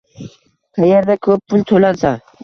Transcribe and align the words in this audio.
qayerda 0.77 1.15
ko‘proq 1.27 1.43
pul 1.53 1.65
to‘lansa 1.73 2.15